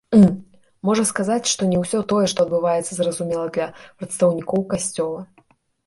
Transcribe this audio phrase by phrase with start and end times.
[0.89, 5.21] Можна сказаць, што не ўсё тое, што адбываецца, зразумела для прадстаўнікоў касцёла.